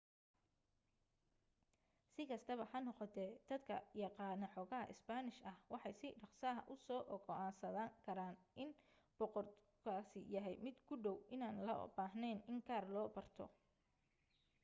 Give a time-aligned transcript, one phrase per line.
[2.13, 7.01] si kastaba ha noqotee dadka yaqaana xoogaa isbaanish ah waxay si dhaqso ah u soo
[7.25, 8.69] go'aansan karaan in
[9.17, 13.45] boortaqiisku yahay mid ku dhow inaan loo baahnayn in gaar loo barto